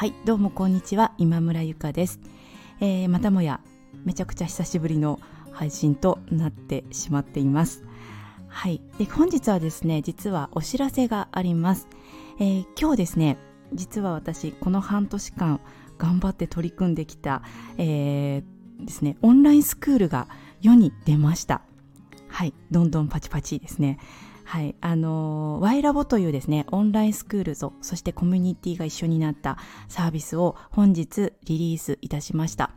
[0.00, 2.20] はいどうもこんにちは今村ゆかです、
[2.80, 3.60] えー、またもや
[4.06, 5.20] めちゃくちゃ久しぶりの
[5.52, 7.84] 配信となってしまっています。
[8.48, 11.86] はいで本日はですね実はお知らせがあります、
[12.38, 13.36] えー、今日ですね
[13.74, 15.60] 実は私この半年間
[15.98, 17.42] 頑張って取り組んできた、
[17.76, 20.28] えー、ですねオンラインスクールが
[20.62, 21.60] 世に出ました。
[22.28, 23.98] はいどんどんパチパチですね。
[24.50, 32.72] はい、あの、ワイラボというですね、オンラインスクールと、そしてコミュニティが一緒になったサービスを本日リリースいたしました。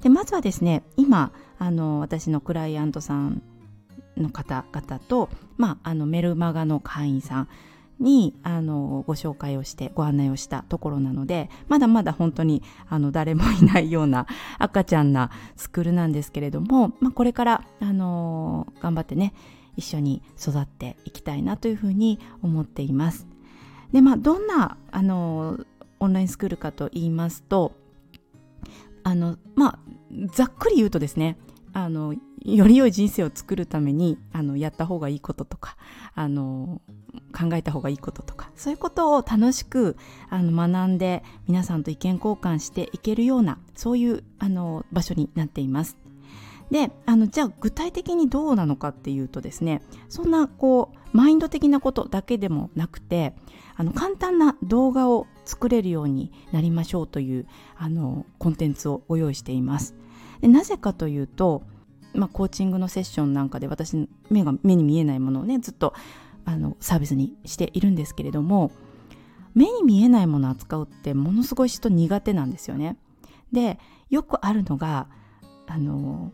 [0.00, 3.42] で、まずはですね、今、あの、私のクライアントさん
[4.16, 5.28] の方々と、
[5.58, 7.48] まあ、あの、メルマガの会員さん
[7.98, 14.26] に、あの、ご紹介をして、ご案内をしたところなので、まだまだ本当に、あの、誰もいないような
[14.58, 19.34] 赤ちゃんなスクールなんですけれども、まあ、これから、あの頑張ってね、
[19.80, 23.26] 一緒に育っていきたいなというふうに思っています。
[23.92, 25.58] でまあどんなあの
[25.98, 27.72] オンラインスクールかと言いますと
[29.02, 29.78] あのまあ
[30.32, 31.36] ざっくり言うとですね
[31.72, 32.14] あの
[32.44, 35.76] より良い人生を作るためにあのやった方がいいこととか
[36.14, 36.80] あの
[37.36, 39.96] 考えた方がいいこととかそういうことを楽しく
[40.28, 45.96] あの学んで皆さんと意見交換していけるようなそういうあの場所になっています。
[46.70, 53.34] であのじゃあ具体的にどうなのかっていうとですねそんなこうマインド的なことだけでもなくて
[53.76, 59.94] あの簡単な動画を作れるようになりましょうというあのコンテンツをご用意しています。
[60.40, 61.62] でなぜかというと、
[62.14, 65.92] まあ、コーチングのセッションなんかで私目が目に見えないものをねずっと
[66.44, 68.70] あのサービスにしているんですけれども
[69.54, 72.96] 目に見えないものを扱うってものすごい人苦手なんですよね。
[73.52, 73.78] で
[74.08, 75.08] よくあるのが
[75.66, 76.32] あの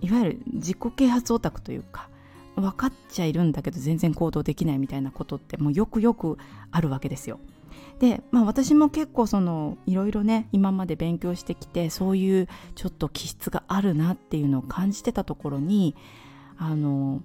[0.00, 2.08] いわゆる自己啓発オタクというか
[2.56, 6.38] 分かっちゃいるんだけど全然行動できないみたいなことってもうよくよく
[6.70, 7.38] あるわけですよ。
[8.00, 15.96] で、まあ、私も結構そのいろいろね今まで勉強してきてそういうちょっと気質があるなっていうのを感じてたところに
[16.56, 17.22] あの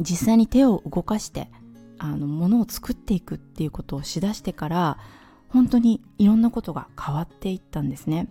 [0.00, 1.50] 実際に手を動かして
[1.98, 4.98] あの物を作っていくっていうことをしだしてから
[5.48, 8.28] 本当にいろんなことが変わっていったんですね。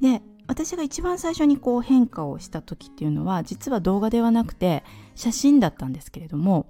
[0.00, 4.82] で私が一番最初にこう変化をした時っていうのは実は動画ではなくて
[5.14, 6.66] 写真だったんですけれども、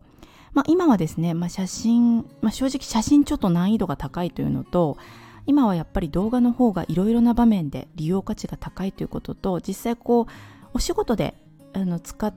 [0.53, 4.99] まあ、今はですね、まあ、写真、まあ、正直写真ちょっと難易度が高いというのと
[5.47, 10.33] 今はやっぱり動画の方がいろいろな場面で利用価値が高いということと実際こう
[10.75, 11.35] お仕事で
[11.73, 12.35] あの使っ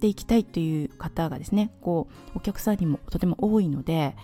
[0.00, 4.16] ていきたいという方がですねこうお客さんにもとても多いので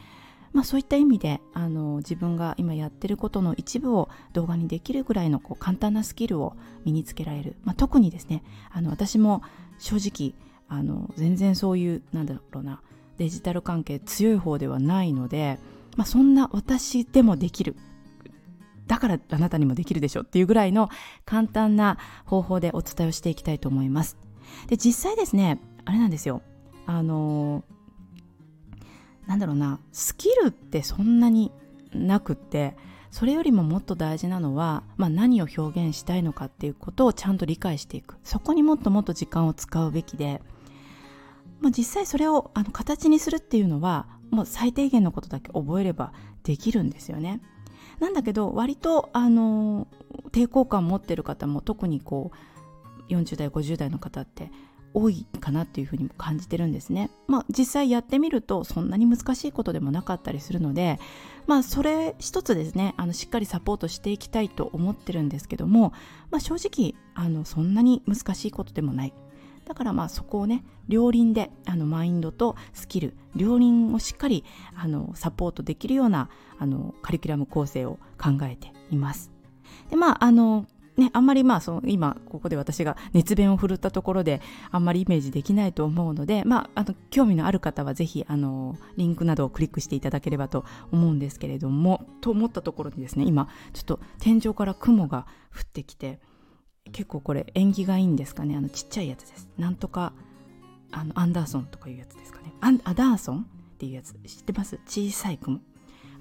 [0.54, 9.42] まあ、そういった意味であの自分が今やってることの一部を動画にできるぐらいのこう簡単なスキルを身につけられる、まあ、特にですねあの私も
[9.78, 10.34] 正直
[10.68, 12.80] あの全然そういうなんだろうな
[13.18, 15.58] デジタル関係強い方ではないので、
[15.96, 17.76] まあ、そんな私でもできる。
[18.86, 20.90] だからあなたにもできるでしょっていうぐらいの
[21.24, 24.18] 簡単な方法でお伝えをしていきたいと思います。
[24.68, 26.42] で実際ですねあれなんですよ。
[26.86, 27.64] あの
[29.26, 31.52] なんだろうなスキルってそんなに
[31.92, 32.76] なくって
[33.10, 40.42] それよりももっと大事なのは、まあ、何を表現したいのかっていうことをちゃんと理解していくそこにもっともっと時間を使うべきで、
[41.60, 46.12] まあ、実際それをあの形にするっていうのはもう最低限のことだけ覚えれば
[46.42, 47.40] できるんですよね。
[48.00, 49.86] なんだけど割とあの
[50.32, 52.32] 抵抗感持ってる方も特にこ
[53.08, 54.50] う40代50代の方って
[54.94, 57.10] 多いかなっていうふうにも感じてるんですね。
[57.26, 60.98] まあ実際やってみるとそんなに難しいことでもなかったりするので
[61.46, 65.92] まあそれ一つですねあのしっかりサポートしていきたいと思ってるんですけども、
[66.30, 69.12] まあ、正直あのそんなに難しいことでもない。
[69.66, 74.44] だからまあそこをね両輪であのマインドとスキル両輪をしっかり
[74.76, 76.28] あのサポートできるような
[76.58, 79.32] あのカリキュラム構成を考えています。
[79.90, 80.66] でまああの
[80.96, 84.40] ね、あんまりまあその今ここで私が熱弁を振るったところで
[84.70, 96.20] あんまりイメージできないと思うので、まあ、あの興味のある方はぜひあのリンクなどをクリックしていただければと思うんですけれどもと思ったところにですね今ちょっと天井から雲が降ってきて
[96.92, 98.56] 結構これ縁起がいいんですかね。
[98.56, 99.48] あのちっちゃいやつです。
[99.58, 100.12] なんとか
[100.92, 102.52] あのアンダーソンとかいうやつですかね。
[102.60, 104.12] アアダーソンっていうやつ。
[104.26, 104.78] 知ってます？
[104.86, 105.58] 小さい雲。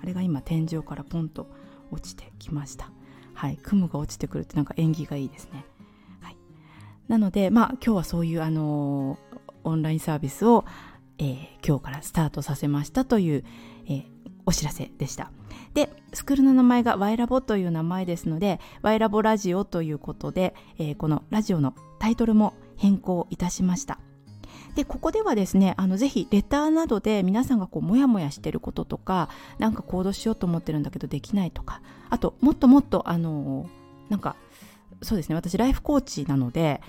[0.01, 1.47] あれが今天井からポンと
[1.91, 2.92] 落ちてきました。
[3.33, 5.65] はい、雲が落ちてくるってなんか縁起がいいですね。
[6.21, 6.37] はい、
[7.07, 9.17] なので、まあ、今日はそういう、あの、
[9.63, 10.65] オンラインサービスを、
[11.17, 13.43] えー、今日からスタートさせましたという、
[13.85, 14.05] えー、
[14.45, 15.31] お知らせでした。
[15.73, 23.99] で、スクールの名前がワイラボという名前ですので、ワイラボラジオということで、えー、このラジオのタイトルも変更いたしました。
[24.75, 29.29] でここではですねあのぜひレターなどで皆さんがこうモヤモヤしてることとか
[29.59, 33.69] なんか行動しようと思ってるんだけどできないとかあともっともっとあの
[34.09, 34.35] なんか
[35.01, 36.81] そうですね私ライフコーチなので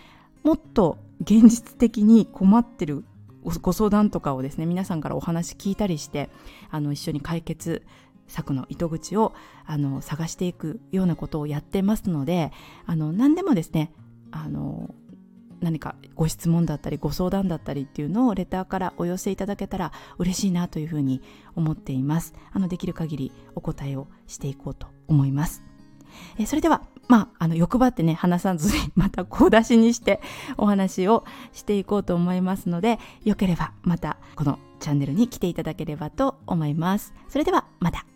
[0.43, 3.05] もっと現実的に困ってる
[3.43, 6.31] ご相談とかをですね皆さんからお話聞いたりして
[6.71, 7.83] あの一緒に解決
[8.27, 9.35] 策の糸口を
[9.67, 12.53] あの探していくようなことをやってますので
[12.87, 13.93] あの何でもですね
[14.31, 14.95] あの
[15.65, 21.23] 何かご質問だったりご相談だったりっていうのをレターからお寄せいただけたら嬉しいなというふうに
[21.57, 22.35] 思っています。
[22.53, 25.65] あのできる限りお答えをしていこうと思います。
[26.39, 30.21] えそれではまあ、あの欲張ってね話さずにまた小出しにして
[30.57, 37.15] お話をしていこうと思いますのでよければまたこのチャンネルに来ていただければと思います。
[37.29, 38.07] それではまた。